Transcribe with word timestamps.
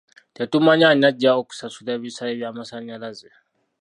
Tetumanyi 0.35 0.85
ani 0.87 1.03
ajja 1.09 1.31
okusasula 1.41 1.93
bisale 2.03 2.31
by'amasannyalaze. 2.39 3.29